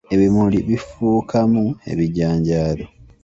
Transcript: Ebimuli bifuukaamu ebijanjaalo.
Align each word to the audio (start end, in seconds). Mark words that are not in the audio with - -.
Ebimuli 0.13 0.57
bifuukaamu 0.67 1.63
ebijanjaalo. 1.91 2.85